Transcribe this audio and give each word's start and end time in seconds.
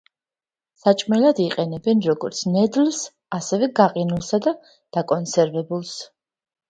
საჭმელად 0.83 1.41
იყენებენ, 1.43 2.01
როგორც 2.11 2.41
ნედლს 2.55 3.03
ასევე 3.41 3.69
გაყინულს 3.81 4.33
და 4.47 4.55
დაკონსერვებულს. 4.99 5.97